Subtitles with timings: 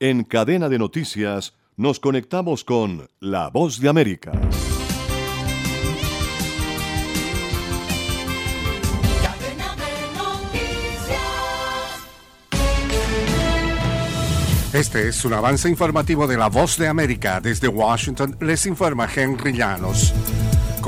[0.00, 4.30] En cadena de noticias nos conectamos con La Voz de América.
[14.72, 17.40] Este es un avance informativo de La Voz de América.
[17.40, 20.14] Desde Washington les informa Henry Llanos.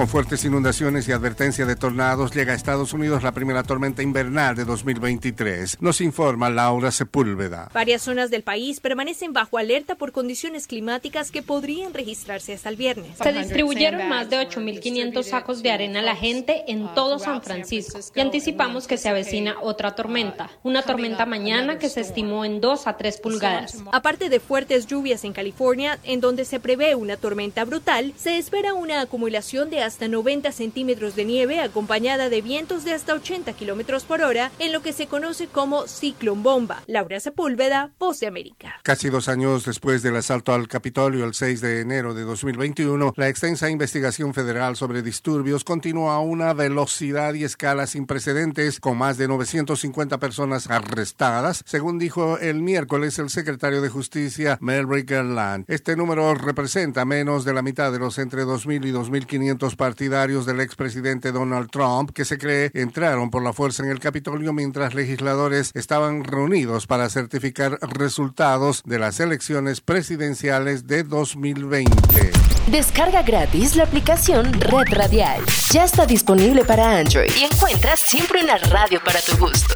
[0.01, 4.57] Con fuertes inundaciones y advertencia de tornados, llega a Estados Unidos la primera tormenta invernal
[4.57, 5.77] de 2023.
[5.83, 7.69] Nos informa Laura Sepúlveda.
[7.75, 12.77] Varias zonas del país permanecen bajo alerta por condiciones climáticas que podrían registrarse hasta el
[12.77, 13.19] viernes.
[13.23, 18.01] Se distribuyeron más de 8.500 sacos de arena a la gente en todo San Francisco
[18.15, 22.87] y anticipamos que se avecina otra tormenta, una tormenta mañana que se estimó en 2
[22.87, 23.77] a 3 pulgadas.
[23.93, 28.73] Aparte de fuertes lluvias en California, en donde se prevé una tormenta brutal, se espera
[28.73, 34.05] una acumulación de hasta 90 centímetros de nieve acompañada de vientos de hasta 80 kilómetros
[34.05, 36.85] por hora en lo que se conoce como ciclón bomba.
[36.87, 38.77] Laura Sepúlveda, Voz de América.
[38.85, 43.29] Casi dos años después del asalto al Capitolio el 6 de enero de 2021, la
[43.29, 49.19] extensa investigación federal sobre disturbios continúa a una velocidad y escala sin precedentes, con más
[49.19, 55.65] de 950 personas arrestadas, según dijo el miércoles el secretario de Justicia Merrick Garland.
[55.67, 60.61] Este número representa menos de la mitad de los entre 2.000 y 2.500 partidarios del
[60.61, 65.71] expresidente Donald Trump que se cree entraron por la fuerza en el Capitolio mientras legisladores
[65.73, 72.31] estaban reunidos para certificar resultados de las elecciones presidenciales de 2020.
[72.67, 75.41] Descarga gratis la aplicación Red Radial.
[75.73, 79.75] Ya está disponible para Android y encuentras siempre una radio para tu gusto.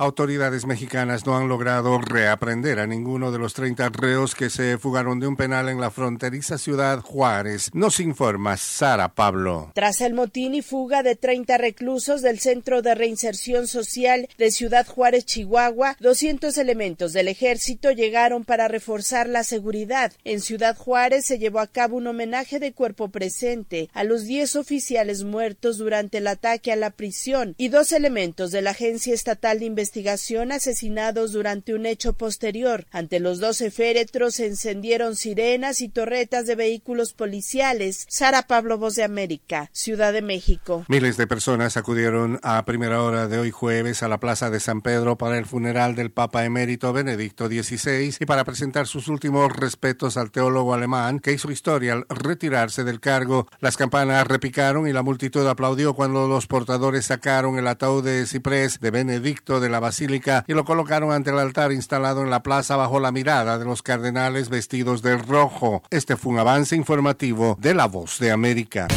[0.00, 5.18] Autoridades mexicanas no han logrado reaprender a ninguno de los 30 reos que se fugaron
[5.18, 7.70] de un penal en la fronteriza ciudad Juárez.
[7.74, 9.72] Nos informa Sara Pablo.
[9.74, 14.86] Tras el motín y fuga de 30 reclusos del Centro de Reinserción Social de Ciudad
[14.86, 20.12] Juárez, Chihuahua, 200 elementos del ejército llegaron para reforzar la seguridad.
[20.22, 24.54] En Ciudad Juárez se llevó a cabo un homenaje de cuerpo presente a los 10
[24.54, 29.58] oficiales muertos durante el ataque a la prisión y dos elementos de la Agencia Estatal
[29.58, 32.84] de Investigación investigación asesinados durante un hecho posterior.
[32.90, 38.04] Ante los doce féretros se encendieron sirenas y torretas de vehículos policiales.
[38.10, 40.84] Sara Pablo Voz de América, Ciudad de México.
[40.88, 44.82] Miles de personas acudieron a primera hora de hoy jueves a la Plaza de San
[44.82, 50.18] Pedro para el funeral del Papa emérito Benedicto XVI y para presentar sus últimos respetos
[50.18, 53.48] al teólogo alemán que hizo historia al retirarse del cargo.
[53.60, 58.80] Las campanas repicaron y la multitud aplaudió cuando los portadores sacaron el ataúd de ciprés
[58.80, 62.74] de Benedicto de la basílica y lo colocaron ante el altar instalado en la plaza
[62.74, 65.82] bajo la mirada de los cardenales vestidos de rojo.
[65.90, 68.88] Este fue un avance informativo de La Voz de América.